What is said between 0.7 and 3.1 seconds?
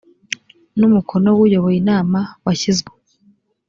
n umukono w uyoboye inama washyizweho